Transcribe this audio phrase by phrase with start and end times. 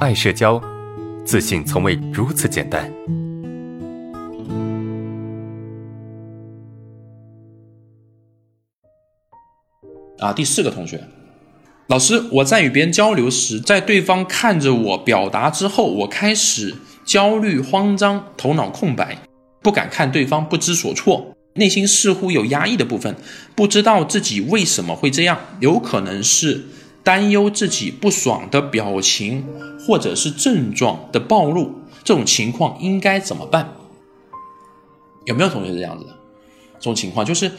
[0.00, 0.58] 爱社交，
[1.26, 2.90] 自信从未如此简单。
[10.18, 11.06] 啊，第四个同学，
[11.88, 16.74] 老师，我在与别人交流时，在对方看着我表达之后，我开始
[17.04, 19.18] 焦虑、慌张，头脑空白，
[19.60, 23.14] 不敢看对方，不知所措，内心似乎有压抑的部分，
[23.54, 26.64] 不知道自己为什么会这样，有可能是
[27.02, 29.46] 担忧自己不爽的表情
[29.86, 31.72] 或者是症状的暴露，
[32.04, 33.72] 这种情况应该怎么办？
[35.26, 36.16] 有没有同学这样子的？
[36.78, 37.50] 这种情况就是。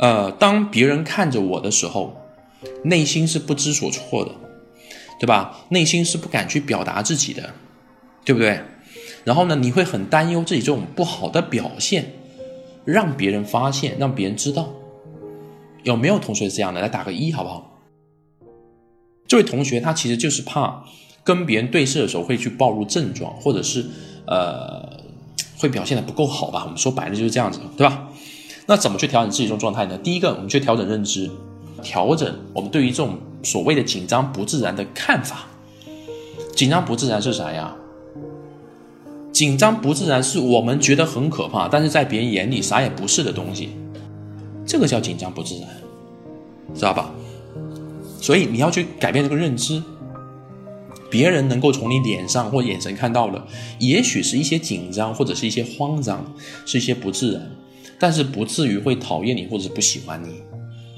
[0.00, 2.14] 呃，当别人看着我的时候，
[2.84, 4.30] 内心是不知所措的，
[5.18, 5.66] 对吧？
[5.70, 7.52] 内心是不敢去表达自己的，
[8.24, 8.60] 对不对？
[9.24, 12.12] 然后呢，你会很担忧自己这种不好的表现，
[12.84, 14.68] 让别人发现，让别人知道。
[15.82, 16.80] 有没有同学是这样的？
[16.80, 17.77] 来打个一，好不好？
[19.28, 20.82] 这位同学他其实就是怕
[21.22, 23.84] 跟别人对视的时候会去暴露症状，或者是
[24.26, 24.82] 呃
[25.58, 26.62] 会表现的不够好吧？
[26.64, 28.08] 我们说白了就是这样子，对吧？
[28.66, 29.96] 那怎么去调整自己这种状态呢？
[29.98, 31.30] 第一个，我们去调整认知，
[31.82, 35.46] 调整我们对于这种所谓的紧张不自然的看法。
[36.56, 37.74] 紧张不自然是啥呀？
[39.32, 43.70] 紧张不自然是我们觉得很可怕，但是在别人眼里啥也不是的东西，
[44.66, 45.68] 这个叫紧张不自然，
[46.74, 47.10] 知道吧？
[48.20, 49.82] 所以你要去改变这个认知，
[51.10, 53.46] 别人能够从你脸上或眼神看到的，
[53.78, 56.34] 也许是一些紧张或者是一些慌张，
[56.66, 57.50] 是一些不自然。
[58.00, 60.42] 但是不至于会讨厌你或者不喜欢你，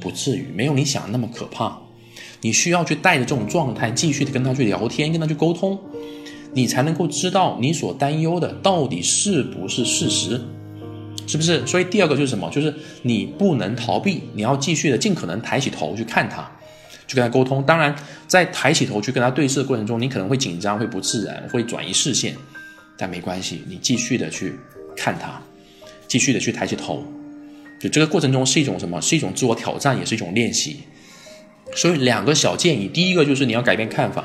[0.00, 1.78] 不至于没有你想的那么可怕。
[2.40, 5.78] 你需要去带着这种状态继续的跟他去聊天，跟他去沟通，
[6.54, 10.40] 你才能够知道你所担忧的到底是不是事实，
[11.26, 11.66] 是不是？
[11.66, 12.48] 所以第二个就是什么？
[12.50, 16.50] 就是你不能逃避，你要继续的尽可能抬起头去看他，
[17.08, 17.60] 去跟他沟通。
[17.64, 17.92] 当然，
[18.28, 22.36] 在抬起头去跟他对视的过程中，你可能会紧张，会不自然，会转移视线，
[22.96, 24.54] 但没关系，你继续的去
[24.96, 25.42] 看他。
[26.06, 27.04] 继续的去抬起头，
[27.78, 28.98] 就这个过程中是一种什么？
[29.02, 30.80] 是一种自我挑战，也是一种练习。
[31.74, 34.24] 所以两个小建议，第一个就是你要改变看法。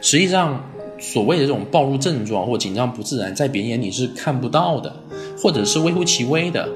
[0.00, 0.64] 实际上，
[0.98, 4.90] 所谓的这种暴露症状或紧张不自然，在别人眼里是看不到的，
[5.36, 6.66] 或者是微乎其微的。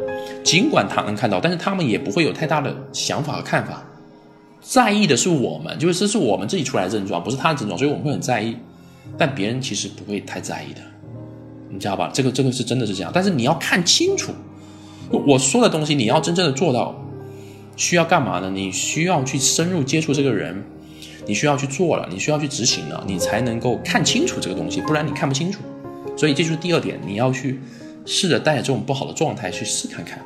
[0.45, 3.83] 尽管他能看到，但是他们也不会有太大的想法和看法。
[4.61, 8.57] 在意的是我们，就是这是我们自己出来的症状，不是他的症状，所以我们会很在意。
[9.19, 10.81] 但别人其实不会太在意的。
[11.69, 12.11] 你知道吧？
[12.13, 14.33] 这个这个是真的是这样，但是你要看清楚，
[15.11, 16.95] 我说的东西你要真正的做到，
[17.77, 18.51] 需要干嘛呢？
[18.51, 20.65] 你需要去深入接触这个人，
[21.27, 25.61] 你需要去做了，你需要去执行了，你才能够看清楚这个东西，不然你看不清楚。
[26.17, 27.61] 所以这就是第二点，你要去
[28.05, 30.21] 试着带着这种不好的状态去试看看，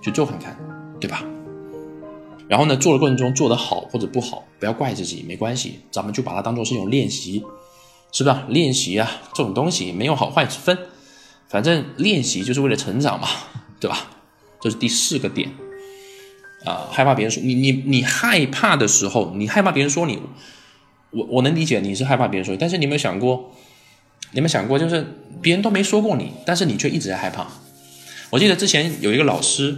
[0.00, 0.56] 去做看看，
[0.98, 1.24] 对吧？
[2.48, 7.44] 然后呢，做的过程中做得好或者不好，不要怪自己，没关系，咱们就把它当做是一种练习。
[8.10, 8.46] 是吧？
[8.48, 10.78] 练习啊，这种东西没有好坏之分，
[11.46, 13.28] 反正练习就是为了成长嘛，
[13.78, 14.08] 对吧？
[14.62, 15.50] 这是第四个点
[16.64, 20.18] 啊，害怕别人说你你你害怕的时候，你害怕别人说你，
[21.10, 23.52] 我我能理解你是害怕别人说，但是你有没有想过，
[24.32, 25.06] 你有没有想过，就是
[25.42, 27.46] 别人都没说过你，但是你却一直在害怕。
[28.30, 29.76] 我记得之前有一个老师，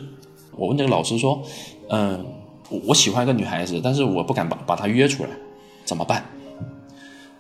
[0.53, 1.45] 我问那个老师说，
[1.89, 2.25] 嗯，
[2.71, 5.31] 我喜欢一个女孩子，但是我不敢把把她约出来，
[5.85, 6.25] 怎么办？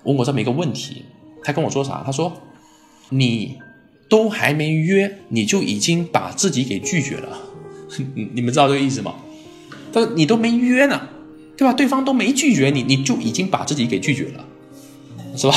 [0.05, 1.05] 问过这么一个问题，
[1.45, 2.03] 他跟我说啥？
[2.05, 2.33] 他说
[3.11, 3.59] ：“你
[4.09, 7.39] 都还没约，你就已经把自己给拒绝了。
[8.15, 9.15] 你你们知道这个意思吗？
[9.93, 11.09] 他说你都没约呢，
[11.57, 11.73] 对吧？
[11.75, 14.45] 对方都没拒绝你，你就已经把自己给拒绝了，
[15.37, 15.55] 是吧？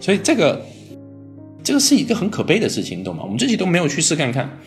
[0.00, 0.64] 所以这个
[1.62, 3.22] 这个是一个很可悲的事情，你懂吗？
[3.24, 4.58] 我们自己都没有去试看看，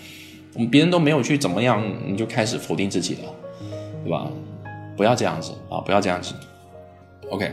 [0.53, 3.33] 我们别人都没有去怎么样，你就开始否定自己了，
[4.07, 4.25] 对吧？
[4.95, 6.33] 不要这样子啊，不要这样子。
[7.29, 7.51] OK。